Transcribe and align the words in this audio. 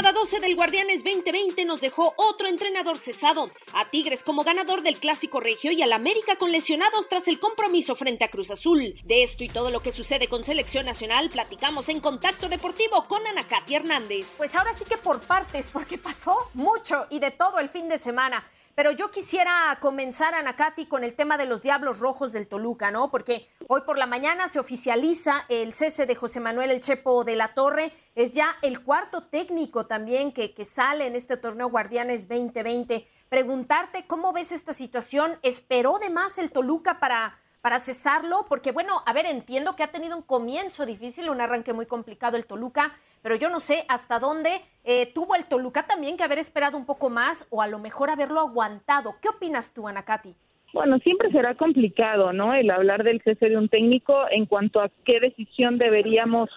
Jornada 0.00 0.18
12 0.18 0.40
del 0.40 0.56
Guardianes 0.56 1.04
2020 1.04 1.62
nos 1.66 1.82
dejó 1.82 2.14
otro 2.16 2.48
entrenador 2.48 2.96
cesado, 2.96 3.50
a 3.74 3.90
Tigres 3.90 4.24
como 4.24 4.44
ganador 4.44 4.82
del 4.82 4.98
Clásico 4.98 5.40
Regio 5.40 5.72
y 5.72 5.82
al 5.82 5.92
América 5.92 6.36
con 6.36 6.50
lesionados 6.50 7.06
tras 7.06 7.28
el 7.28 7.38
compromiso 7.38 7.94
frente 7.94 8.24
a 8.24 8.30
Cruz 8.30 8.50
Azul. 8.50 8.94
De 9.04 9.22
esto 9.22 9.44
y 9.44 9.50
todo 9.50 9.70
lo 9.70 9.82
que 9.82 9.92
sucede 9.92 10.26
con 10.26 10.42
Selección 10.42 10.86
Nacional 10.86 11.28
platicamos 11.28 11.90
en 11.90 12.00
Contacto 12.00 12.48
Deportivo 12.48 13.04
con 13.08 13.26
Ana 13.26 13.46
Katy 13.46 13.74
Hernández. 13.74 14.26
Pues 14.38 14.54
ahora 14.54 14.72
sí 14.72 14.86
que 14.86 14.96
por 14.96 15.20
partes, 15.20 15.68
porque 15.70 15.98
pasó 16.02 16.48
mucho 16.54 17.06
y 17.10 17.18
de 17.18 17.32
todo 17.32 17.58
el 17.58 17.68
fin 17.68 17.90
de 17.90 17.98
semana. 17.98 18.42
Pero 18.80 18.92
yo 18.92 19.10
quisiera 19.10 19.76
comenzar, 19.78 20.32
Ana 20.32 20.56
Katy, 20.56 20.86
con 20.86 21.04
el 21.04 21.14
tema 21.14 21.36
de 21.36 21.44
los 21.44 21.60
Diablos 21.60 21.98
Rojos 21.98 22.32
del 22.32 22.48
Toluca, 22.48 22.90
¿no? 22.90 23.10
Porque 23.10 23.46
hoy 23.68 23.82
por 23.82 23.98
la 23.98 24.06
mañana 24.06 24.48
se 24.48 24.58
oficializa 24.58 25.44
el 25.50 25.74
cese 25.74 26.06
de 26.06 26.14
José 26.14 26.40
Manuel 26.40 26.70
El 26.70 26.80
Chepo 26.80 27.22
de 27.24 27.36
la 27.36 27.52
Torre. 27.52 27.92
Es 28.14 28.32
ya 28.32 28.56
el 28.62 28.82
cuarto 28.82 29.26
técnico 29.26 29.84
también 29.84 30.32
que, 30.32 30.54
que 30.54 30.64
sale 30.64 31.06
en 31.06 31.14
este 31.14 31.36
torneo 31.36 31.68
Guardianes 31.68 32.26
2020. 32.26 33.06
Preguntarte 33.28 34.06
cómo 34.06 34.32
ves 34.32 34.50
esta 34.50 34.72
situación. 34.72 35.38
¿Esperó 35.42 35.98
de 35.98 36.08
más 36.08 36.38
el 36.38 36.50
Toluca 36.50 37.00
para, 37.00 37.38
para 37.60 37.80
cesarlo? 37.80 38.46
Porque, 38.48 38.72
bueno, 38.72 39.02
a 39.04 39.12
ver, 39.12 39.26
entiendo 39.26 39.76
que 39.76 39.82
ha 39.82 39.92
tenido 39.92 40.16
un 40.16 40.22
comienzo 40.22 40.86
difícil, 40.86 41.28
un 41.28 41.42
arranque 41.42 41.74
muy 41.74 41.84
complicado 41.84 42.38
el 42.38 42.46
Toluca, 42.46 42.94
pero 43.22 43.36
yo 43.36 43.48
no 43.50 43.60
sé 43.60 43.84
hasta 43.88 44.18
dónde 44.18 44.50
eh, 44.84 45.12
tuvo 45.14 45.34
el 45.34 45.46
Toluca 45.46 45.86
también 45.86 46.16
que 46.16 46.24
haber 46.24 46.38
esperado 46.38 46.76
un 46.76 46.86
poco 46.86 47.10
más 47.10 47.46
o 47.50 47.62
a 47.62 47.68
lo 47.68 47.78
mejor 47.78 48.10
haberlo 48.10 48.40
aguantado. 48.40 49.14
¿Qué 49.20 49.28
opinas 49.28 49.72
tú, 49.72 49.88
Ana 49.88 50.04
Katy? 50.04 50.34
Bueno, 50.72 50.98
siempre 50.98 51.30
será 51.32 51.54
complicado, 51.54 52.32
¿no? 52.32 52.54
El 52.54 52.70
hablar 52.70 53.02
del 53.02 53.20
cese 53.22 53.48
de 53.48 53.56
un 53.56 53.68
técnico 53.68 54.26
en 54.30 54.46
cuanto 54.46 54.80
a 54.80 54.90
qué 55.04 55.18
decisión 55.18 55.78
deberíamos 55.78 56.48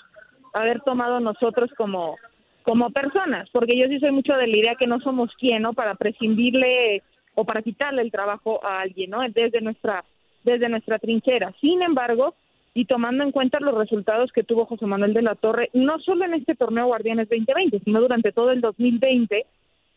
haber 0.53 0.81
tomado 0.81 1.19
nosotros 1.19 1.71
como, 1.75 2.17
como 2.61 2.91
personas, 2.91 3.49
porque 3.51 3.77
yo 3.77 3.87
sí 3.87 3.99
soy 3.99 4.11
mucho 4.11 4.33
de 4.33 4.47
la 4.47 4.57
idea 4.57 4.75
que 4.75 4.85
no 4.85 4.99
somos 4.99 5.31
quien, 5.39 5.63
¿no? 5.63 5.73
Para 5.73 5.95
prescindirle 5.95 7.01
o 7.33 7.43
para 7.43 7.63
quitarle 7.63 8.03
el 8.03 8.11
trabajo 8.11 8.63
a 8.63 8.81
alguien, 8.81 9.09
¿no? 9.09 9.21
Desde 9.29 9.61
nuestra, 9.61 10.05
desde 10.43 10.69
nuestra 10.69 10.99
trinchera. 10.99 11.51
Sin 11.59 11.81
embargo, 11.81 12.35
y 12.73 12.85
tomando 12.85 13.23
en 13.23 13.31
cuenta 13.31 13.59
los 13.59 13.77
resultados 13.77 14.31
que 14.31 14.43
tuvo 14.43 14.65
José 14.65 14.85
Manuel 14.85 15.13
de 15.13 15.21
la 15.21 15.35
Torre, 15.35 15.69
no 15.73 15.99
solo 15.99 16.25
en 16.25 16.33
este 16.33 16.55
torneo 16.55 16.87
Guardianes 16.87 17.29
2020, 17.29 17.81
sino 17.85 18.01
durante 18.01 18.31
todo 18.31 18.51
el 18.51 18.61
2020, 18.61 19.45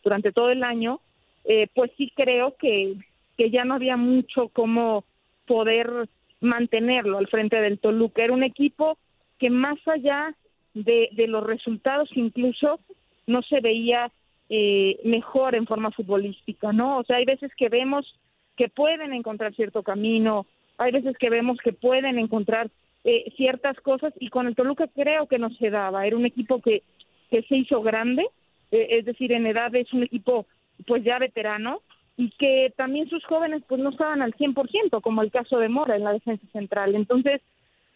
durante 0.03 0.31
todo 0.31 0.51
el 0.51 0.63
año, 0.63 0.99
eh, 1.45 1.67
pues 1.73 1.91
sí 1.97 2.11
creo 2.15 2.55
que, 2.57 2.95
que 3.37 3.49
ya 3.49 3.65
no 3.65 3.73
había 3.73 3.97
mucho 3.97 4.49
cómo 4.49 5.05
poder 5.47 6.07
mantenerlo 6.39 7.17
al 7.17 7.27
frente 7.27 7.59
del 7.59 7.79
Toluca. 7.79 8.23
Era 8.23 8.33
un 8.33 8.43
equipo 8.43 8.97
que 9.39 9.49
más 9.49 9.79
allá 9.87 10.35
de, 10.73 11.09
de 11.13 11.27
los 11.27 11.43
resultados 11.43 12.09
incluso 12.15 12.79
no 13.25 13.41
se 13.41 13.59
veía 13.59 14.11
eh, 14.49 14.99
mejor 15.03 15.55
en 15.55 15.65
forma 15.65 15.91
futbolística, 15.91 16.71
¿no? 16.71 16.99
O 16.99 17.03
sea, 17.03 17.17
hay 17.17 17.25
veces 17.25 17.51
que 17.55 17.69
vemos 17.69 18.05
que 18.55 18.69
pueden 18.69 19.13
encontrar 19.13 19.53
cierto 19.55 19.83
camino, 19.83 20.45
hay 20.77 20.91
veces 20.91 21.17
que 21.17 21.29
vemos 21.29 21.57
que 21.63 21.73
pueden 21.73 22.19
encontrar 22.19 22.69
eh, 23.03 23.31
ciertas 23.35 23.79
cosas 23.81 24.13
y 24.19 24.29
con 24.29 24.47
el 24.47 24.55
Toluca 24.55 24.87
creo 24.87 25.27
que 25.27 25.39
no 25.39 25.49
se 25.51 25.69
daba. 25.69 26.05
Era 26.05 26.17
un 26.17 26.25
equipo 26.25 26.61
que, 26.61 26.83
que 27.29 27.43
se 27.43 27.57
hizo 27.57 27.81
grande, 27.81 28.27
eh, 28.71 28.87
es 28.91 29.05
decir, 29.05 29.31
en 29.31 29.47
edad 29.47 29.73
es 29.75 29.91
un 29.93 30.03
equipo 30.03 30.45
pues 30.85 31.03
ya 31.03 31.17
veterano 31.17 31.81
y 32.17 32.31
que 32.31 32.73
también 32.75 33.09
sus 33.09 33.23
jóvenes 33.25 33.63
pues 33.67 33.79
no 33.81 33.89
estaban 33.89 34.21
al 34.21 34.33
100%, 34.33 35.01
como 35.01 35.21
el 35.21 35.31
caso 35.31 35.59
de 35.59 35.69
Mora 35.69 35.95
en 35.95 36.03
la 36.03 36.13
defensa 36.13 36.45
central. 36.51 36.95
Entonces, 36.95 37.41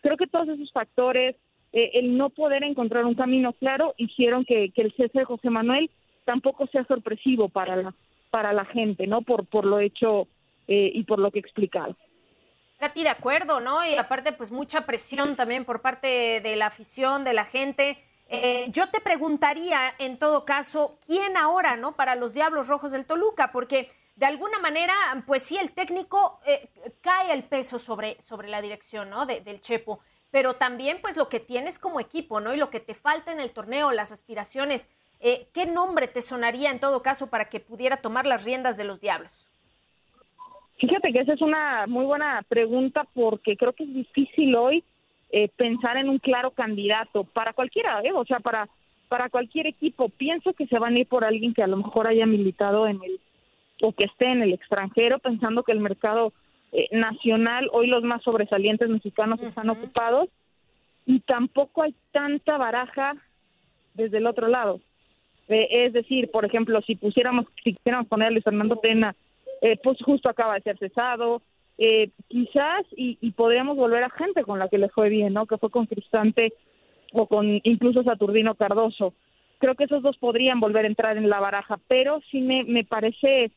creo 0.01 0.17
que 0.17 0.27
todos 0.27 0.47
esos 0.47 0.71
factores, 0.71 1.35
eh, 1.73 1.91
el 1.95 2.17
no 2.17 2.29
poder 2.29 2.63
encontrar 2.63 3.05
un 3.05 3.15
camino 3.15 3.53
claro, 3.53 3.93
hicieron 3.97 4.45
que, 4.45 4.69
que 4.71 4.83
el 4.83 4.93
cese 4.93 5.19
de 5.19 5.25
José 5.25 5.49
Manuel 5.49 5.89
tampoco 6.25 6.67
sea 6.67 6.85
sorpresivo 6.85 7.49
para 7.49 7.75
la, 7.75 7.93
para 8.29 8.53
la 8.53 8.65
gente, 8.65 9.07
¿no? 9.07 9.21
Por, 9.21 9.45
por 9.45 9.65
lo 9.65 9.79
hecho 9.79 10.27
eh, 10.67 10.91
y 10.93 11.03
por 11.03 11.19
lo 11.19 11.31
que 11.31 11.39
he 11.39 11.41
explicado. 11.41 11.95
Katy, 12.81 13.03
de 13.03 13.09
acuerdo, 13.09 13.59
¿no? 13.59 13.85
Y 13.85 13.93
aparte, 13.95 14.33
pues 14.33 14.49
mucha 14.51 14.87
presión 14.87 15.35
también 15.35 15.65
por 15.65 15.81
parte 15.81 16.41
de 16.41 16.55
la 16.55 16.65
afición, 16.65 17.23
de 17.23 17.33
la 17.33 17.45
gente. 17.45 18.03
Eh, 18.27 18.65
yo 18.71 18.89
te 18.89 18.99
preguntaría, 18.99 19.93
en 19.99 20.17
todo 20.17 20.45
caso, 20.45 20.97
¿quién 21.05 21.37
ahora, 21.37 21.77
¿no? 21.77 21.95
Para 21.95 22.15
los 22.15 22.33
Diablos 22.33 22.67
Rojos 22.67 22.91
del 22.91 23.05
Toluca, 23.05 23.51
porque 23.51 23.91
de 24.15 24.25
alguna 24.25 24.57
manera, 24.57 24.95
pues 25.27 25.43
sí, 25.43 25.57
el 25.57 25.73
técnico 25.73 26.39
eh, 26.45 26.69
cae 27.01 27.31
el 27.33 27.43
peso 27.43 27.77
sobre, 27.77 28.19
sobre 28.19 28.47
la 28.47 28.61
dirección, 28.63 29.11
¿no? 29.11 29.27
De- 29.27 29.41
del 29.41 29.61
Chepo, 29.61 29.99
pero 30.31 30.55
también, 30.55 31.01
pues 31.03 31.15
lo 31.15 31.29
que 31.29 31.39
tienes 31.39 31.77
como 31.77 31.99
equipo, 31.99 32.39
¿no? 32.39 32.51
Y 32.51 32.57
lo 32.57 32.71
que 32.71 32.79
te 32.79 32.95
falta 32.95 33.31
en 33.31 33.39
el 33.39 33.51
torneo, 33.51 33.91
las 33.91 34.11
aspiraciones. 34.11 34.87
Eh, 35.19 35.49
¿Qué 35.53 35.67
nombre 35.67 36.07
te 36.07 36.23
sonaría 36.23 36.71
en 36.71 36.79
todo 36.79 37.03
caso 37.03 37.27
para 37.27 37.47
que 37.47 37.59
pudiera 37.59 37.97
tomar 37.97 38.25
las 38.25 38.43
riendas 38.43 38.75
de 38.75 38.85
los 38.85 38.99
Diablos? 39.01 39.50
Fíjate 40.81 41.13
que 41.13 41.19
esa 41.19 41.33
es 41.33 41.41
una 41.41 41.85
muy 41.87 42.05
buena 42.05 42.43
pregunta 42.49 43.07
porque 43.13 43.55
creo 43.55 43.71
que 43.73 43.83
es 43.83 43.93
difícil 43.93 44.55
hoy 44.55 44.83
eh, 45.31 45.47
pensar 45.55 45.95
en 45.95 46.09
un 46.09 46.17
claro 46.17 46.51
candidato 46.51 47.23
para 47.23 47.53
cualquiera, 47.53 48.01
¿eh? 48.03 48.11
o 48.11 48.25
sea, 48.25 48.39
para 48.39 48.67
para 49.07 49.29
cualquier 49.29 49.67
equipo. 49.67 50.07
Pienso 50.07 50.53
que 50.53 50.67
se 50.67 50.79
van 50.79 50.95
a 50.95 50.99
ir 50.99 51.05
por 51.05 51.25
alguien 51.25 51.53
que 51.53 51.61
a 51.61 51.67
lo 51.67 51.75
mejor 51.75 52.07
haya 52.07 52.25
militado 52.25 52.87
en 52.87 52.97
el 53.03 53.19
o 53.83 53.91
que 53.91 54.05
esté 54.05 54.27
en 54.27 54.41
el 54.41 54.53
extranjero, 54.53 55.19
pensando 55.19 55.63
que 55.63 55.73
el 55.73 55.81
mercado 55.81 56.31
eh, 56.71 56.87
nacional, 56.91 57.69
hoy 57.73 57.87
los 57.87 58.03
más 58.03 58.23
sobresalientes 58.23 58.87
mexicanos 58.87 59.41
están 59.41 59.69
ocupados, 59.69 60.29
y 61.05 61.19
tampoco 61.19 61.83
hay 61.83 61.93
tanta 62.11 62.57
baraja 62.57 63.15
desde 63.95 64.19
el 64.19 64.27
otro 64.27 64.47
lado. 64.47 64.79
Eh, 65.49 65.67
es 65.85 65.93
decir, 65.93 66.31
por 66.31 66.45
ejemplo, 66.45 66.81
si 66.83 66.95
pusiéramos, 66.95 67.47
si 67.63 67.73
quisiéramos 67.73 68.07
poner 68.07 68.29
a 68.29 68.31
Luis 68.31 68.43
Fernando 68.45 68.77
Tena, 68.77 69.13
eh, 69.61 69.79
pues 69.81 69.97
justo 70.03 70.29
acaba 70.29 70.55
de 70.55 70.61
ser 70.61 70.77
cesado, 70.77 71.41
quizás 72.27 72.85
y, 72.95 73.17
y, 73.21 73.31
podríamos 73.31 73.75
volver 73.75 74.03
a 74.03 74.09
gente 74.11 74.43
con 74.43 74.59
la 74.59 74.69
que 74.69 74.77
le 74.77 74.89
fue 74.89 75.09
bien, 75.09 75.33
¿no? 75.33 75.47
Que 75.47 75.57
fue 75.57 75.71
con 75.71 75.87
Cristante 75.87 76.53
o 77.11 77.25
con 77.25 77.59
incluso 77.63 78.03
Saturnino 78.03 78.53
Cardoso. 78.53 79.15
Creo 79.57 79.73
que 79.73 79.85
esos 79.85 80.03
dos 80.03 80.15
podrían 80.17 80.59
volver 80.59 80.85
a 80.85 80.89
entrar 80.89 81.17
en 81.17 81.27
la 81.27 81.39
baraja, 81.39 81.79
pero 81.87 82.21
sí 82.29 82.41
me, 82.41 82.63
me 82.65 82.83
parece 82.83 83.51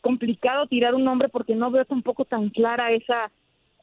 complicado 0.00 0.66
tirar 0.66 0.96
un 0.96 1.04
nombre 1.04 1.28
porque 1.28 1.54
no 1.54 1.70
veo 1.70 1.84
tampoco 1.84 2.24
tan 2.24 2.48
clara 2.48 2.90
esa 2.90 3.30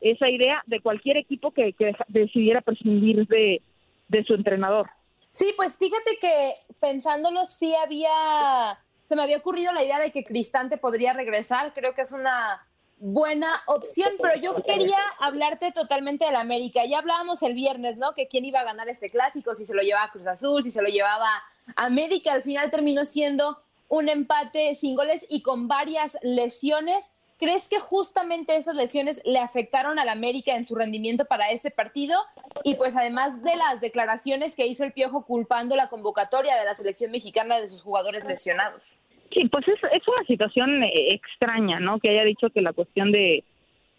esa 0.02 0.30
idea 0.30 0.62
de 0.68 0.82
cualquier 0.82 1.18
equipo 1.18 1.52
que, 1.52 1.74
que 1.74 1.96
decidiera 2.10 2.62
prescindir 2.62 3.28
de, 3.28 3.62
de 4.08 4.24
su 4.24 4.34
entrenador. 4.34 4.90
Sí, 5.32 5.54
pues 5.58 5.78
fíjate 5.78 6.18
que 6.22 6.54
pensándolo 6.80 7.46
sí 7.46 7.74
había, 7.76 8.80
se 9.06 9.16
me 9.16 9.24
había 9.24 9.38
ocurrido 9.38 9.72
la 9.74 9.84
idea 9.84 10.00
de 10.00 10.12
que 10.12 10.24
Cristante 10.24 10.78
podría 10.78 11.14
regresar, 11.14 11.74
creo 11.74 11.94
que 11.94 12.02
es 12.02 12.12
una 12.12 12.66
buena 12.98 13.50
opción, 13.68 14.10
pero 14.22 14.40
yo 14.42 14.64
quería 14.64 14.98
hablarte 15.20 15.72
totalmente 15.72 16.26
del 16.26 16.36
América. 16.36 16.86
Ya 16.86 17.00
hablábamos 17.00 17.44
el 17.44 17.54
viernes, 17.54 17.98
¿no? 17.98 18.14
Que 18.14 18.28
quién 18.28 18.46
iba 18.46 18.62
a 18.62 18.64
ganar 18.64 18.88
este 18.90 19.10
clásico, 19.10 19.54
si 19.54 19.66
se 19.66 19.74
lo 19.74 19.82
llevaba 19.82 20.12
Cruz 20.12 20.28
Azul, 20.28 20.64
si 20.64 20.72
se 20.72 20.82
lo 20.82 20.88
llevaba 20.88 21.30
América. 21.76 22.34
Al 22.34 22.44
final 22.44 22.72
terminó 22.72 23.06
siendo 23.06 23.62
un 23.90 24.10
empate 24.10 24.74
sin 24.76 24.96
goles 24.96 25.26
y 25.30 25.42
con 25.42 25.68
varias 25.68 26.18
lesiones. 26.22 27.12
¿Crees 27.38 27.68
que 27.68 27.80
justamente 27.80 28.56
esas 28.56 28.76
lesiones 28.76 29.22
le 29.26 29.40
afectaron 29.40 30.00
al 30.00 30.08
América 30.08 30.56
en 30.56 30.64
su 30.64 30.74
rendimiento 30.76 31.26
para 31.26 31.52
ese 31.52 31.70
partido? 31.70 32.16
Y 32.64 32.76
pues 32.76 32.96
además 32.96 33.44
de 33.44 33.56
las 33.58 33.82
declaraciones 33.82 34.56
que 34.56 34.68
hizo 34.68 34.86
el 34.86 34.94
Piojo 34.94 35.26
culpando 35.26 35.76
la 35.76 35.90
convocatoria 35.90 36.56
de 36.56 36.64
la 36.64 36.74
selección 36.74 37.12
mexicana 37.12 37.60
de 37.60 37.68
sus 37.68 37.82
jugadores 37.82 38.24
lesionados. 38.26 39.00
Sí, 39.34 39.50
pues 39.50 39.68
es, 39.68 39.80
es 39.92 40.08
una 40.08 40.26
situación 40.26 40.84
eh, 40.84 41.14
extraña, 41.14 41.82
¿no? 41.82 42.00
Que 42.00 42.10
haya 42.10 42.24
dicho 42.24 42.50
que 42.52 42.62
la 42.62 42.72
cuestión 42.72 43.12
de 43.12 43.44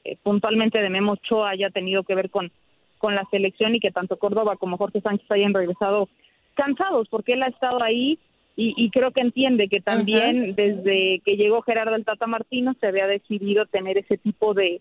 eh, 0.05 0.17
puntualmente 0.23 0.81
de 0.81 0.89
Memo 0.89 1.13
Ochoa 1.13 1.51
haya 1.51 1.69
tenido 1.69 2.05
que 2.05 2.15
ver 2.15 2.31
con, 2.31 2.51
con 2.97 3.15
la 3.15 3.27
selección 3.31 3.75
y 3.75 3.81
que 3.81 3.91
tanto 3.91 4.19
Córdoba 4.19 4.57
como 4.57 4.79
Jorge 4.79 5.03
Sánchez 5.03 5.31
hayan 5.31 5.53
regresado 5.53 6.09
cansados, 6.55 7.09
porque 7.11 7.35
él 7.35 7.43
ha 7.43 7.49
estado 7.49 7.83
ahí 7.83 8.19
y, 8.59 8.89
creo 8.91 9.11
que 9.11 9.21
entiende 9.21 9.69
que 9.69 9.83
también 9.83 10.55
desde 10.55 11.21
que 11.27 11.37
llegó 11.37 11.61
Gerardo 11.61 11.95
el 11.95 12.07
Tata 12.07 12.27
Martino 12.27 12.75
se 12.81 12.87
había 12.87 13.07
decidido 13.07 13.67
tener 13.67 13.99
ese 13.99 14.17
tipo 14.17 14.55
de, 14.55 14.81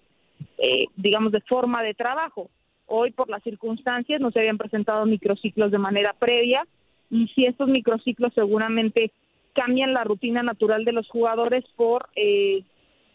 eh, 0.58 0.86
digamos, 0.96 1.34
de 1.34 1.42
forma 1.42 1.84
de 1.84 1.94
trabajo. 1.94 2.50
Hoy, 2.86 3.12
por 3.12 3.30
las 3.30 3.44
circunstancias, 3.44 4.22
no 4.22 4.32
se 4.32 4.40
habían 4.40 4.58
presentado 4.58 5.06
microciclos 5.06 5.72
de 5.72 5.78
manera 5.78 6.14
previa 6.18 6.66
y 7.10 7.28
si 7.36 7.46
estos 7.46 7.68
microciclos 7.68 8.32
seguramente 8.34 9.12
cambian 9.52 9.94
la 9.94 10.06
rutina 10.06 10.42
natural 10.42 10.86
de 10.86 10.94
los 10.94 11.10
jugadores 11.10 11.66
por, 11.76 12.08
eh, 12.16 12.64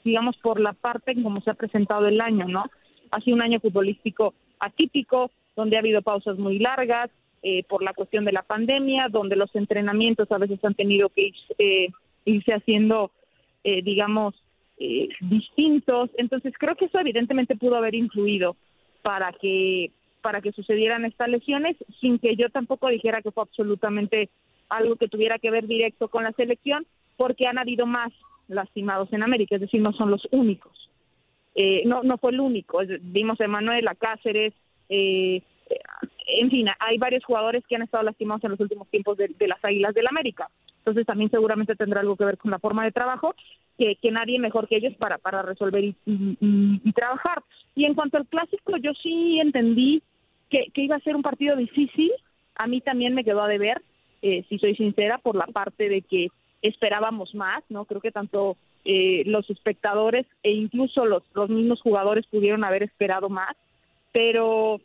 digamos, 0.05 0.37
por 0.43 0.61
la 0.61 0.75
parte 0.75 1.13
en 1.13 1.23
cómo 1.23 1.41
se 1.41 1.51
ha 1.53 1.55
presentado 1.55 2.07
el 2.07 2.21
año, 2.21 2.47
¿no? 2.47 2.67
Ha 3.13 3.21
sido 3.23 3.37
un 3.37 3.43
año 3.43 3.61
futbolístico 3.61 4.35
atípico, 4.59 5.31
donde 5.57 5.77
ha 5.77 5.81
habido 5.81 6.03
pausas 6.03 6.39
muy 6.39 6.59
largas, 6.59 7.11
eh, 7.43 7.65
por 7.65 7.83
la 7.83 7.95
cuestión 7.95 8.27
de 8.27 8.33
la 8.33 8.43
pandemia, 8.43 9.09
donde 9.09 9.35
los 9.35 9.55
entrenamientos 9.57 10.31
a 10.31 10.39
veces 10.39 10.63
han 10.63 10.75
tenido 10.75 11.09
que 11.09 11.33
eh, 11.59 11.89
irse 12.27 12.53
haciendo, 12.53 13.11
eh, 13.65 13.83
digamos, 13.83 14.35
distintos. 15.21 16.11
Entonces 16.17 16.55
creo 16.59 16.75
que 16.75 16.87
eso 16.87 16.99
evidentemente 16.99 17.57
pudo 17.57 17.77
haber 17.77 17.95
influido 17.95 18.57
para 19.03 19.33
que 19.33 19.91
para 20.23 20.43
que 20.43 20.53
sucedieran 20.53 21.07
estas 21.07 21.31
lesiones, 21.31 21.77
sin 21.99 22.19
que 22.19 22.37
yo 22.37 22.51
tampoco 22.51 22.89
dijera 22.89 23.23
que 23.23 23.31
fue 23.31 23.43
absolutamente 23.43 24.29
algo 24.69 24.97
que 24.97 25.09
tuviera 25.09 25.39
que 25.39 25.51
ver 25.51 25.67
directo 25.67 26.09
con 26.09 26.25
la 26.25 26.33
selección, 26.33 26.87
porque 27.17 27.47
han 27.47 27.57
habido 27.57 27.87
más 27.87 28.13
lastimados 28.49 29.11
en 29.15 29.23
América, 29.23 29.55
es 29.55 29.63
decir, 29.63 29.81
no 29.81 29.95
son 29.95 30.11
los 30.11 30.29
únicos. 30.31 30.91
no, 31.87 32.03
no 32.03 32.19
fue 32.19 32.33
el 32.33 32.41
único. 32.41 32.81
Vimos 33.01 33.41
a 33.41 33.45
Emanuel, 33.45 33.89
a 33.89 33.95
Cáceres, 33.95 34.53
eh, 34.91 35.43
en 36.27 36.51
fin, 36.51 36.67
hay 36.79 36.99
varios 36.99 37.25
jugadores 37.25 37.65
que 37.67 37.77
han 37.77 37.83
estado 37.83 38.05
lastimados 38.05 38.45
en 38.45 38.51
los 38.53 38.61
últimos 38.61 38.89
tiempos 38.89 39.17
de, 39.17 39.35
las 39.47 39.65
Águilas 39.65 39.95
del 39.95 40.07
América. 40.07 40.49
Entonces 40.79 41.07
también 41.07 41.31
seguramente 41.31 41.77
tendrá 41.77 42.01
algo 42.01 42.17
que 42.17 42.25
ver 42.25 42.39
con 42.39 42.51
la 42.51 42.59
forma 42.59 42.85
de 42.85 42.93
trabajo, 42.93 43.35
que, 43.79 44.11
nadie 44.11 44.39
mejor 44.39 44.69
que 44.69 44.77
ellos 44.77 44.95
para, 44.99 45.19
para 45.19 45.43
resolver 45.43 45.85
y, 45.85 46.93
trabajar. 46.93 47.43
Y 47.75 47.85
en 47.85 47.95
cuanto 47.95 48.19
al 48.19 48.27
clásico, 48.27 48.77
yo 48.77 48.93
sí 49.03 49.39
entendí 49.41 50.03
que, 50.49 50.71
iba 50.75 50.97
a 50.97 51.01
ser 51.01 51.17
un 51.17 51.23
partido 51.23 51.57
difícil. 51.57 52.11
A 52.57 52.67
mí 52.67 52.81
también 52.81 53.15
me 53.15 53.25
quedó 53.25 53.43
a 53.43 53.49
deber, 53.49 53.83
eh, 54.23 54.45
si 54.49 54.59
soy 54.59 54.77
sincera, 54.77 55.19
por 55.19 55.37
la 55.37 55.47
parte 55.47 55.89
de 55.89 56.03
que 56.03 56.29
esperábamos 56.63 57.35
más, 57.35 57.63
¿no? 57.71 57.87
Creo 57.87 58.03
que 58.03 58.13
tanto 58.13 58.57
eh, 58.85 59.23
los 59.27 59.49
espectadores 59.49 60.27
e 60.43 60.51
incluso 60.51 61.07
los, 61.07 61.23
los 61.35 61.49
mismos 61.49 61.81
jugadores 61.81 62.27
pudieron 62.27 62.65
haber 62.65 62.83
esperado 62.83 63.31
más, 63.31 63.57
pero 64.13 64.81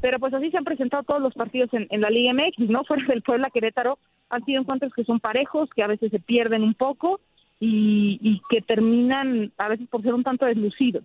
pero 0.00 0.18
pues 0.18 0.32
así 0.34 0.50
se 0.50 0.58
han 0.58 0.64
presentado 0.64 1.02
todos 1.02 1.20
los 1.20 1.34
partidos 1.34 1.70
en, 1.72 2.00
la 2.00 2.10
Liga 2.10 2.32
MX, 2.32 2.70
¿no? 2.70 2.84
Fuera 2.88 3.04
del 3.06 3.22
Puebla 3.22 3.50
Querétaro 3.50 3.98
han 4.30 4.44
sido 4.44 4.60
encuentros 4.60 4.92
que 4.94 5.04
son 5.04 5.20
parejos, 5.20 5.70
que 5.70 5.82
a 5.82 5.88
veces 5.88 6.10
se 6.10 6.20
pierden 6.20 6.62
un 6.62 6.74
poco 6.74 7.20
y, 7.60 8.18
y 8.20 8.40
que 8.50 8.62
terminan 8.62 9.52
a 9.58 9.68
veces 9.68 9.88
por 9.88 10.02
ser 10.02 10.14
un 10.14 10.22
tanto 10.22 10.46
deslucidos 10.46 11.04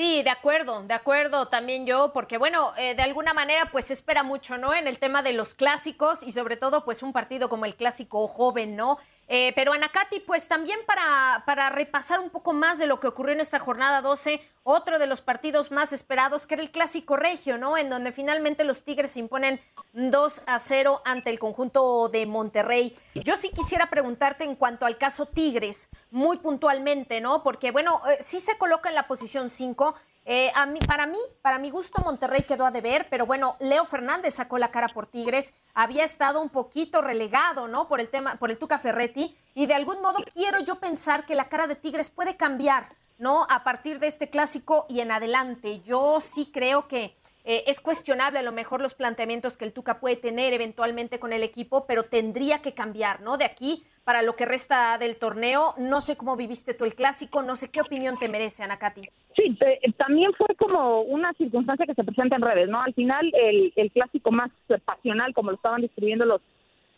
Sí, 0.00 0.22
de 0.22 0.30
acuerdo, 0.30 0.82
de 0.84 0.94
acuerdo 0.94 1.48
también 1.48 1.84
yo, 1.84 2.10
porque 2.14 2.38
bueno, 2.38 2.72
eh, 2.78 2.94
de 2.94 3.02
alguna 3.02 3.34
manera 3.34 3.68
pues 3.70 3.84
se 3.84 3.92
espera 3.92 4.22
mucho, 4.22 4.56
¿no? 4.56 4.72
En 4.72 4.86
el 4.86 4.98
tema 4.98 5.22
de 5.22 5.34
los 5.34 5.52
clásicos 5.52 6.22
y 6.22 6.32
sobre 6.32 6.56
todo 6.56 6.86
pues 6.86 7.02
un 7.02 7.12
partido 7.12 7.50
como 7.50 7.66
el 7.66 7.74
clásico 7.74 8.26
joven, 8.26 8.76
¿no? 8.76 8.96
Eh, 9.32 9.52
pero 9.54 9.72
Anacati, 9.72 10.18
pues 10.18 10.48
también 10.48 10.80
para, 10.86 11.44
para 11.46 11.70
repasar 11.70 12.18
un 12.18 12.30
poco 12.30 12.52
más 12.52 12.80
de 12.80 12.86
lo 12.88 12.98
que 12.98 13.06
ocurrió 13.06 13.32
en 13.32 13.40
esta 13.40 13.60
jornada 13.60 14.02
12, 14.02 14.42
otro 14.64 14.98
de 14.98 15.06
los 15.06 15.20
partidos 15.20 15.70
más 15.70 15.92
esperados, 15.92 16.48
que 16.48 16.54
era 16.54 16.64
el 16.64 16.72
clásico 16.72 17.16
regio, 17.16 17.56
¿no? 17.56 17.78
En 17.78 17.90
donde 17.90 18.10
finalmente 18.10 18.64
los 18.64 18.82
Tigres 18.82 19.12
se 19.12 19.20
imponen 19.20 19.60
2 19.92 20.42
a 20.46 20.58
0 20.58 21.02
ante 21.04 21.30
el 21.30 21.38
conjunto 21.38 22.08
de 22.08 22.26
Monterrey. 22.26 22.96
Yo 23.14 23.36
sí 23.36 23.50
quisiera 23.50 23.88
preguntarte 23.88 24.42
en 24.42 24.56
cuanto 24.56 24.84
al 24.84 24.98
caso 24.98 25.26
Tigres, 25.26 25.88
muy 26.10 26.38
puntualmente, 26.38 27.20
¿no? 27.20 27.44
Porque, 27.44 27.70
bueno, 27.70 28.02
eh, 28.10 28.18
sí 28.20 28.40
se 28.40 28.58
coloca 28.58 28.88
en 28.88 28.96
la 28.96 29.06
posición 29.06 29.48
5, 29.48 29.94
eh, 30.32 30.52
a 30.54 30.64
para 30.86 31.06
mí, 31.06 31.18
para 31.42 31.58
mi 31.58 31.70
gusto, 31.70 32.00
Monterrey 32.04 32.44
quedó 32.44 32.64
a 32.64 32.70
deber, 32.70 33.08
pero 33.10 33.26
bueno, 33.26 33.56
Leo 33.58 33.84
Fernández 33.84 34.34
sacó 34.34 34.58
la 34.58 34.70
cara 34.70 34.90
por 34.90 35.08
Tigres, 35.08 35.52
había 35.74 36.04
estado 36.04 36.40
un 36.40 36.50
poquito 36.50 37.02
relegado, 37.02 37.66
¿no? 37.66 37.88
Por 37.88 37.98
el 37.98 38.10
tema, 38.10 38.36
por 38.36 38.52
el 38.52 38.56
Tuca 38.56 38.78
Ferretti, 38.78 39.36
y 39.56 39.66
de 39.66 39.74
algún 39.74 40.00
modo 40.00 40.18
quiero 40.32 40.60
yo 40.60 40.76
pensar 40.76 41.26
que 41.26 41.34
la 41.34 41.48
cara 41.48 41.66
de 41.66 41.74
Tigres 41.74 42.10
puede 42.10 42.36
cambiar, 42.36 42.94
¿no? 43.18 43.44
A 43.50 43.64
partir 43.64 43.98
de 43.98 44.06
este 44.06 44.30
clásico 44.30 44.86
y 44.88 45.00
en 45.00 45.10
adelante. 45.10 45.80
Yo 45.80 46.20
sí 46.20 46.52
creo 46.52 46.86
que 46.86 47.16
eh, 47.44 47.64
es 47.66 47.80
cuestionable 47.80 48.38
a 48.38 48.42
lo 48.42 48.52
mejor 48.52 48.80
los 48.80 48.94
planteamientos 48.94 49.56
que 49.56 49.64
el 49.64 49.72
Tuca 49.72 50.00
puede 50.00 50.16
tener 50.16 50.52
eventualmente 50.52 51.18
con 51.18 51.32
el 51.32 51.42
equipo, 51.42 51.86
pero 51.86 52.04
tendría 52.04 52.60
que 52.60 52.74
cambiar, 52.74 53.20
¿no? 53.20 53.38
De 53.38 53.44
aquí 53.44 53.84
para 54.04 54.22
lo 54.22 54.36
que 54.36 54.44
resta 54.44 54.98
del 54.98 55.16
torneo. 55.16 55.74
No 55.78 56.00
sé 56.00 56.16
cómo 56.16 56.36
viviste 56.36 56.74
tú 56.74 56.84
el 56.84 56.94
clásico, 56.94 57.42
no 57.42 57.56
sé 57.56 57.70
qué 57.70 57.80
opinión 57.80 58.18
te 58.18 58.28
merece, 58.28 58.62
Ana 58.62 58.78
Katy. 58.78 59.08
Sí, 59.36 59.56
también 59.96 60.32
fue 60.34 60.54
como 60.56 61.02
una 61.02 61.32
circunstancia 61.34 61.86
que 61.86 61.94
se 61.94 62.04
presenta 62.04 62.36
en 62.36 62.42
redes, 62.42 62.68
¿no? 62.68 62.82
Al 62.82 62.94
final, 62.94 63.30
el, 63.32 63.72
el 63.76 63.90
clásico 63.92 64.32
más 64.32 64.50
pasional, 64.84 65.32
como 65.32 65.50
lo 65.50 65.56
estaban 65.56 65.80
describiendo 65.82 66.24
los, 66.24 66.40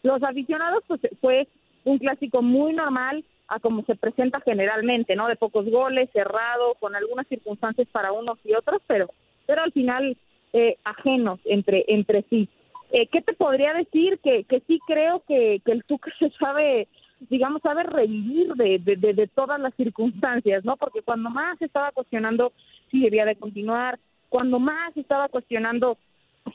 los 0.02 0.22
aficionados, 0.22 0.82
pues 0.87 1.00
fue 1.20 1.46
un 1.84 1.99
clásico 1.99 2.42
muy 2.42 2.72
normal 2.72 3.25
a 3.49 3.61
como 3.61 3.84
se 3.84 3.94
presenta 3.96 4.40
generalmente, 4.40 5.14
¿no? 5.14 5.28
De 5.28 5.37
pocos 5.37 5.68
goles, 5.70 6.08
cerrado, 6.12 6.75
con 6.80 6.96
algunas 6.96 7.26
circunstancias 7.26 7.87
para 7.92 8.12
unos 8.12 8.38
y 8.44 8.54
otros, 8.54 8.80
pero, 8.87 9.11
pero 9.46 9.62
al 9.62 9.72
final 9.72 10.16
eh, 10.52 10.76
ajenos 10.85 11.40
entre, 11.44 11.85
entre 11.88 12.25
sí. 12.30 12.49
Eh, 12.90 13.06
¿Qué 13.06 13.23
te 13.23 13.32
podría 13.32 13.73
decir? 13.73 14.18
Que, 14.18 14.44
que 14.44 14.61
sí 14.66 14.78
creo 14.87 15.23
que, 15.26 15.61
que 15.64 15.73
el 15.73 15.85
Tuca 15.85 16.12
se 16.18 16.30
sabe 16.30 16.88
digamos, 17.30 17.62
sabe 17.62 17.85
revivir 17.85 18.52
de, 18.54 18.80
de, 18.80 18.97
de, 18.97 19.26
todas 19.28 19.61
las 19.61 19.73
circunstancias, 19.76 20.64
¿no? 20.64 20.76
Porque 20.76 21.02
cuando 21.02 21.30
más 21.30 21.62
estaba 21.62 21.92
cuestionando 21.92 22.52
si 22.90 23.00
debía 23.00 23.25
de 23.25 23.37
continuar, 23.37 24.00
cuando 24.28 24.59
más 24.59 24.97
estaba 24.97 25.28
cuestionando 25.28 25.99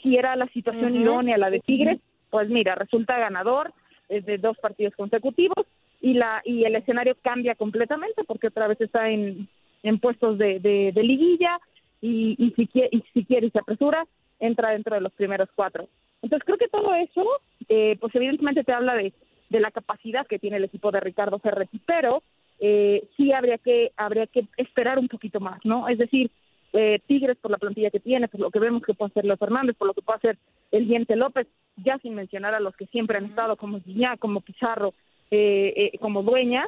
si 0.04 0.18
era 0.18 0.36
la 0.36 0.48
situación 0.48 0.96
idónea, 0.96 1.38
la 1.38 1.50
de 1.50 1.62
Tigres, 1.62 2.00
pues 2.30 2.50
mira, 2.50 2.76
resulta 2.76 3.18
ganador 3.18 3.72
de 4.10 4.38
dos 4.38 4.58
partidos 4.58 4.94
consecutivos 4.96 5.66
y 6.02 6.14
la 6.14 6.42
y 6.46 6.64
el 6.64 6.76
escenario 6.76 7.16
cambia 7.22 7.56
completamente 7.56 8.24
porque 8.26 8.48
otra 8.48 8.68
vez 8.68 8.80
está 8.82 9.10
en, 9.10 9.48
en 9.84 10.00
puestos 10.00 10.38
de, 10.38 10.60
de, 10.60 11.04
liguilla 11.04 11.60
y, 12.02 12.36
y, 12.38 12.52
si 12.52 12.68
quiere, 12.68 12.90
y 12.92 13.04
si 13.14 13.26
quiere 13.26 13.48
y 13.48 13.52
se 13.52 13.60
apresura, 13.60 14.06
entra 14.40 14.72
dentro 14.72 14.96
de 14.96 15.02
los 15.02 15.14
primeros 15.14 15.50
cuatro. 15.56 15.88
Entonces 16.22 16.46
creo 16.46 16.58
que 16.58 16.68
todo 16.68 16.94
eso, 16.94 17.26
eh, 17.70 17.98
pues 18.00 18.14
evidentemente 18.16 18.64
te 18.64 18.74
habla 18.74 18.96
de, 18.96 19.14
de 19.50 19.60
la 19.60 19.72
capacidad 19.72 20.28
que 20.28 20.40
tiene 20.40 20.58
el 20.58 20.64
equipo 20.64 20.92
de 20.92 21.00
Ricardo 21.00 21.40
Ferretti, 21.40 21.80
pero 21.86 22.24
eh, 22.60 23.08
sí 23.16 23.32
habría 23.32 23.58
que 23.58 23.92
habría 23.98 24.28
que 24.28 24.48
esperar 24.58 25.00
un 25.00 25.08
poquito 25.08 25.40
más, 25.40 25.60
¿no? 25.64 25.88
Es 25.88 25.98
decir, 25.98 26.32
eh, 26.74 27.00
Tigres 27.08 27.38
por 27.38 27.52
la 27.52 27.58
plantilla 27.58 27.90
que 27.90 28.00
tiene, 28.00 28.28
por 28.28 28.42
lo 28.42 28.52
que 28.52 28.60
vemos 28.60 28.84
que 28.84 28.94
puede 28.94 29.12
hacer 29.12 29.26
Leo 29.26 29.38
Fernández, 29.38 29.76
por 29.78 29.88
lo 29.88 29.94
que 29.94 30.02
puede 30.02 30.18
hacer 30.18 30.38
el 30.72 30.88
Diente 30.88 31.16
López, 31.16 31.48
ya 31.78 31.98
sin 32.00 32.16
mencionar 32.16 32.54
a 32.54 32.60
los 32.60 32.76
que 32.76 32.88
siempre 32.88 33.18
han 33.18 33.26
estado 33.26 33.56
como 33.56 33.80
Guiñá, 33.80 34.18
como 34.18 34.42
Pizarro, 34.42 34.94
eh, 35.32 35.74
eh, 35.76 35.98
como 36.00 36.24
Dueña, 36.24 36.68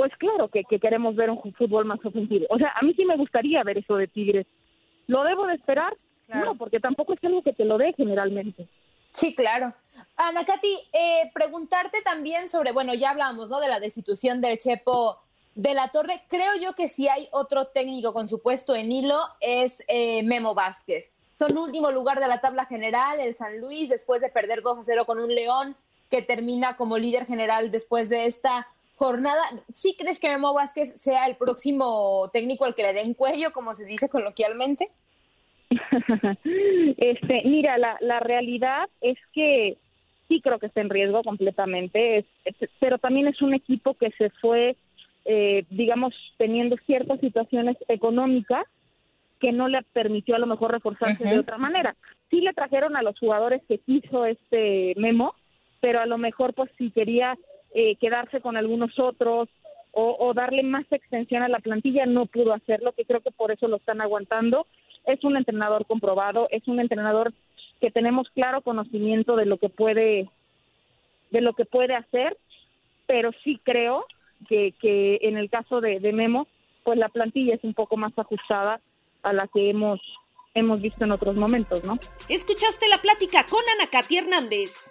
pues 0.00 0.16
claro 0.16 0.48
que, 0.48 0.64
queremos 0.64 1.14
ver 1.14 1.28
un 1.28 1.52
fútbol 1.52 1.84
más 1.84 2.02
ofensivo. 2.02 2.46
O 2.48 2.56
sea, 2.56 2.72
a 2.74 2.80
mí 2.80 2.94
sí 2.94 3.04
me 3.04 3.18
gustaría 3.18 3.62
ver 3.62 3.76
eso 3.76 3.96
de 3.96 4.08
Tigres. 4.08 4.46
¿Lo 5.06 5.22
debo 5.24 5.46
de 5.46 5.56
esperar? 5.56 5.94
No, 6.28 6.54
porque 6.54 6.80
tampoco 6.80 7.12
es 7.12 7.22
algo 7.22 7.42
que 7.42 7.52
te 7.52 7.66
lo 7.66 7.76
dé 7.76 7.92
generalmente. 7.92 8.66
Sí, 9.12 9.34
claro. 9.34 9.74
Ana 10.16 10.46
Katy, 10.46 10.74
eh, 10.94 11.30
preguntarte 11.34 12.00
también 12.00 12.48
sobre, 12.48 12.72
bueno, 12.72 12.94
ya 12.94 13.10
hablamos, 13.10 13.50
¿no? 13.50 13.60
De 13.60 13.68
la 13.68 13.78
destitución 13.78 14.40
del 14.40 14.56
Chepo 14.56 15.18
de 15.54 15.74
la 15.74 15.88
Torre. 15.88 16.22
Creo 16.30 16.56
yo 16.58 16.72
que 16.72 16.88
si 16.88 17.06
hay 17.06 17.28
otro 17.32 17.66
técnico 17.66 18.14
con 18.14 18.26
su 18.26 18.40
puesto 18.40 18.74
en 18.74 18.90
hilo 18.90 19.18
es 19.40 19.84
eh, 19.86 20.22
Memo 20.22 20.54
Vázquez. 20.54 21.12
Son 21.34 21.58
último 21.58 21.90
lugar 21.90 22.20
de 22.20 22.28
la 22.28 22.40
tabla 22.40 22.64
general, 22.64 23.20
el 23.20 23.34
San 23.34 23.60
Luis, 23.60 23.90
después 23.90 24.22
de 24.22 24.30
perder 24.30 24.62
2 24.62 24.78
a 24.78 24.82
0 24.82 25.04
con 25.04 25.18
un 25.18 25.34
León 25.34 25.76
que 26.10 26.22
termina 26.22 26.78
como 26.78 26.96
líder 26.96 27.26
general 27.26 27.70
después 27.70 28.08
de 28.08 28.24
esta 28.24 28.66
jornada. 29.00 29.40
¿Sí 29.72 29.96
crees 29.98 30.20
que 30.20 30.28
Memo 30.28 30.52
Vázquez 30.52 31.00
sea 31.00 31.26
el 31.26 31.36
próximo 31.36 32.28
técnico 32.34 32.66
al 32.66 32.74
que 32.74 32.82
le 32.82 32.92
den 32.92 33.14
cuello, 33.14 33.50
como 33.50 33.72
se 33.72 33.86
dice 33.86 34.10
coloquialmente? 34.10 34.90
este, 36.98 37.42
mira, 37.46 37.78
la, 37.78 37.96
la 38.00 38.20
realidad 38.20 38.90
es 39.00 39.16
que 39.32 39.78
sí 40.28 40.42
creo 40.42 40.58
que 40.58 40.66
está 40.66 40.82
en 40.82 40.90
riesgo 40.90 41.22
completamente, 41.22 42.26
pero 42.78 42.98
también 42.98 43.26
es 43.26 43.40
un 43.40 43.54
equipo 43.54 43.94
que 43.94 44.10
se 44.18 44.28
fue, 44.28 44.76
eh, 45.24 45.64
digamos, 45.70 46.12
teniendo 46.36 46.76
ciertas 46.84 47.20
situaciones 47.20 47.78
económicas 47.88 48.66
que 49.38 49.50
no 49.50 49.68
le 49.68 49.80
permitió 49.94 50.36
a 50.36 50.38
lo 50.38 50.46
mejor 50.46 50.72
reforzarse 50.72 51.24
de 51.24 51.38
otra 51.38 51.56
manera. 51.56 51.96
Sí 52.28 52.42
le 52.42 52.52
trajeron 52.52 52.96
a 52.96 53.02
los 53.02 53.18
jugadores 53.18 53.62
que 53.66 53.78
quiso 53.78 54.26
este 54.26 54.92
Memo, 54.98 55.34
pero 55.80 56.00
a 56.00 56.06
lo 56.06 56.18
mejor 56.18 56.52
pues 56.52 56.70
si 56.76 56.90
quería 56.90 57.38
eh, 57.72 57.96
quedarse 57.96 58.40
con 58.40 58.56
algunos 58.56 58.98
otros 58.98 59.48
o, 59.92 60.32
darle 60.34 60.62
más 60.62 60.84
extensión 60.90 61.42
a 61.42 61.48
la 61.48 61.58
plantilla 61.58 62.06
no 62.06 62.26
pudo 62.26 62.52
hacerlo, 62.52 62.92
que 62.92 63.04
creo 63.04 63.20
que 63.20 63.32
por 63.32 63.50
eso 63.50 63.66
lo 63.66 63.76
están 63.76 64.00
aguantando. 64.00 64.66
Es 65.04 65.24
un 65.24 65.36
entrenador 65.36 65.84
comprobado, 65.86 66.46
es 66.50 66.66
un 66.68 66.78
entrenador 66.78 67.32
que 67.80 67.90
tenemos 67.90 68.28
claro 68.30 68.60
conocimiento 68.60 69.36
de 69.36 69.46
lo 69.46 69.58
que 69.58 69.68
puede 69.68 70.28
de 71.30 71.40
lo 71.40 71.54
que 71.54 71.64
puede 71.64 71.94
hacer, 71.94 72.36
pero 73.06 73.30
sí 73.44 73.60
creo 73.62 74.04
que, 74.48 74.74
que 74.80 75.18
en 75.22 75.36
el 75.36 75.48
caso 75.48 75.80
de, 75.80 76.00
Memo, 76.12 76.48
pues 76.82 76.98
la 76.98 77.08
plantilla 77.08 77.54
es 77.54 77.64
un 77.64 77.74
poco 77.74 77.96
más 77.96 78.12
ajustada 78.16 78.80
a 79.22 79.32
la 79.32 79.46
que 79.48 79.70
hemos 79.70 80.00
hemos 80.54 80.80
visto 80.80 81.04
en 81.04 81.12
otros 81.12 81.36
momentos, 81.36 81.84
¿no? 81.84 81.98
Escuchaste 82.28 82.88
la 82.88 82.98
plática 82.98 83.46
con 83.46 83.60
Ana 83.76 83.88
Katy 83.88 84.18
Hernández. 84.18 84.90